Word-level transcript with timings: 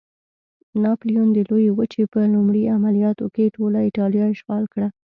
ناپلیون 0.83 1.27
د 1.33 1.37
لویې 1.49 1.69
وچې 1.77 2.03
په 2.13 2.19
لومړي 2.33 2.63
عملیاتو 2.75 3.25
کې 3.35 3.53
ټوله 3.55 3.79
اېټالیا 3.87 4.25
اشغال 4.33 4.63
کړه. 4.73 4.87